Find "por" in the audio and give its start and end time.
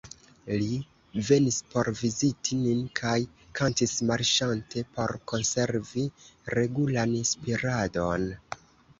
1.73-1.89, 4.95-5.13